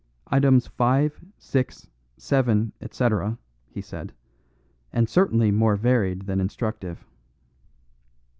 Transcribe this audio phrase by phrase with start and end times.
[0.29, 3.37] "Items five, six, seven, etc.,"
[3.69, 4.13] he said,
[4.91, 7.05] "and certainly more varied than instructive.